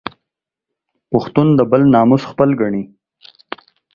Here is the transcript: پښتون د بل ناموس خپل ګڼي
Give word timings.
پښتون 1.11 1.47
د 1.57 1.61
بل 1.71 1.81
ناموس 1.95 2.23
خپل 2.31 2.49
ګڼي 2.61 2.83